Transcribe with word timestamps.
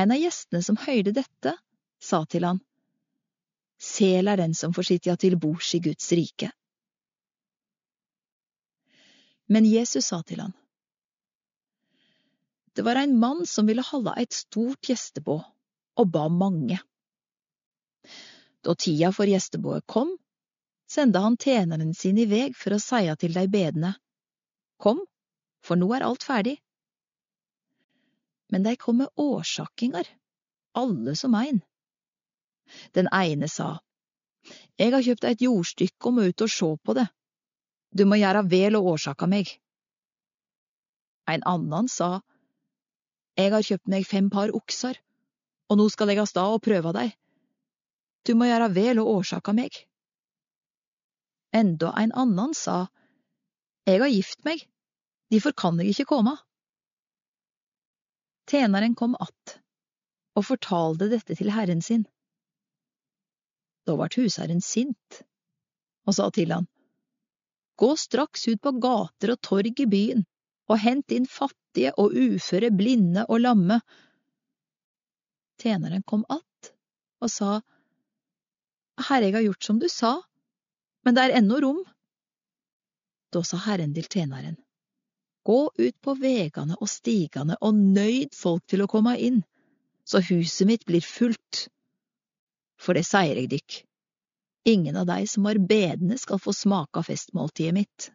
En 0.00 0.14
av 0.14 0.20
gjestene 0.20 0.62
som 0.64 0.78
høyde 0.80 1.12
dette, 1.12 1.52
sa 2.00 2.22
til 2.24 2.46
han, 2.48 2.60
Sel 3.80 4.28
er 4.28 4.40
den 4.40 4.54
som 4.56 4.72
får 4.76 4.86
sitja 4.90 5.16
til 5.20 5.36
bords 5.40 5.74
i 5.76 5.80
Guds 5.84 6.08
rike. 6.16 6.50
Men 9.52 9.68
Jesus 9.68 10.10
sa 10.12 10.20
til 10.22 10.40
han, 10.44 10.52
Det 12.72 12.84
var 12.86 13.00
ein 13.00 13.16
mann 13.18 13.46
som 13.50 13.66
ville 13.68 13.84
holde 13.84 14.14
eit 14.20 14.36
stort 14.36 14.88
gjestebå, 14.88 15.36
og 16.00 16.12
ba 16.14 16.28
mange. 16.32 16.78
Da 18.64 18.76
tida 18.76 19.10
for 19.12 19.28
gjestebået 19.28 19.84
kom, 19.88 20.12
sendte 20.88 21.24
han 21.24 21.36
tjeneren 21.40 21.92
sin 21.94 22.20
i 22.20 22.28
veg 22.30 22.56
for 22.56 22.76
å 22.76 22.80
seie 22.80 23.16
til 23.20 23.36
dei 23.36 23.48
bedende, 23.48 23.96
Kom, 24.80 25.02
for 25.60 25.76
nå 25.76 25.90
er 25.92 26.06
alt 26.06 26.24
ferdig. 26.24 26.56
Men 28.50 28.66
dei 28.66 28.76
kom 28.76 28.98
med 28.98 29.08
årsakingar, 29.16 30.08
alle 30.74 31.14
som 31.16 31.34
ein. 31.38 31.62
Den 32.94 33.08
ene 33.14 33.48
sa, 33.48 33.78
Eg 34.80 34.94
har 34.94 35.04
kjøpt 35.04 35.26
eit 35.28 35.42
jordstykke 35.44 36.08
og 36.08 36.14
må 36.16 36.26
ut 36.30 36.42
og 36.44 36.50
sjå 36.50 36.70
på 36.80 36.94
det. 36.96 37.06
Du 37.92 38.06
må 38.08 38.16
gjera 38.16 38.40
vel 38.46 38.78
å 38.78 38.84
årsaka 38.94 39.26
meg. 39.28 39.50
Ein 41.28 41.44
annan 41.46 41.90
sa, 41.92 42.22
Eg 43.36 43.52
har 43.52 43.66
kjøpt 43.66 43.90
meg 43.92 44.06
fem 44.08 44.30
par 44.32 44.52
oksar, 44.56 44.96
og 45.68 45.78
nå 45.78 45.88
skal 45.92 46.10
eg 46.12 46.22
av 46.22 46.30
stad 46.30 46.56
og 46.56 46.64
prøva 46.64 46.94
dei. 46.96 47.08
Du 48.26 48.34
må 48.34 48.48
gjera 48.48 48.68
vel 48.72 49.00
å 49.00 49.08
årsaka 49.18 49.54
meg. 49.56 49.76
Enda 51.56 51.92
ein 51.98 52.14
annan 52.16 52.54
sa, 52.54 52.86
Eg 53.86 54.02
har 54.02 54.12
gift 54.12 54.44
meg, 54.46 54.64
difor 55.32 55.54
kan 55.56 55.80
eg 55.80 55.92
ikkje 55.92 56.08
koma. 56.10 56.36
Tjeneren 58.50 58.94
kom 58.98 59.14
att 59.14 59.60
og 60.34 60.46
fortalte 60.46 61.06
dette 61.10 61.36
til 61.38 61.52
herren 61.54 61.82
sin. 61.82 62.02
Da 63.86 63.94
vart 63.98 64.16
husherren 64.18 64.62
sint 64.64 65.20
og 66.08 66.16
sa 66.16 66.26
til 66.34 66.50
han, 66.50 66.66
Gå 67.78 67.94
straks 67.96 68.48
ut 68.48 68.60
på 68.60 68.72
gater 68.82 69.34
og 69.34 69.40
torg 69.46 69.78
i 69.80 69.86
byen 69.88 70.24
og 70.70 70.82
hent 70.82 71.14
inn 71.14 71.28
fattige 71.30 71.92
og 71.98 72.12
uføre, 72.12 72.72
blinde 72.74 73.24
og 73.28 73.40
lamme. 73.44 73.78
Tjeneren 75.62 76.02
kom 76.02 76.24
att 76.28 76.72
og 77.20 77.30
sa, 77.30 77.60
Herre, 79.00 79.28
jeg 79.28 79.34
har 79.34 79.46
gjort 79.46 79.64
som 79.64 79.78
du 79.78 79.88
sa, 79.88 80.16
men 81.04 81.14
det 81.14 81.22
er 81.24 81.38
ennå 81.38 81.60
rom. 81.60 81.84
Da 83.32 83.42
sa 83.44 83.60
Herren 83.64 83.94
til 83.94 84.08
tjeneren, 84.08 84.56
Gå 85.50 85.60
ut 85.82 85.96
på 86.04 86.14
vegane 86.14 86.76
og 86.78 86.86
stigane 86.90 87.56
og 87.58 87.74
nøyd 87.74 88.36
folk 88.38 88.62
til 88.70 88.84
å 88.84 88.88
komme 88.90 89.16
inn, 89.18 89.40
så 90.06 90.20
huset 90.22 90.68
mitt 90.68 90.84
blir 90.86 91.02
fullt. 91.02 91.64
For 92.78 92.94
det 92.94 93.02
sier 93.08 93.40
jeg 93.40 93.50
dykk, 93.50 93.78
ingen 94.70 95.00
av 95.00 95.08
dei 95.10 95.24
som 95.26 95.48
var 95.48 95.58
bedende 95.58 96.20
skal 96.22 96.38
få 96.38 96.54
smake 96.54 97.02
av 97.02 97.08
festmåltidet 97.10 97.74
mitt. 97.74 98.10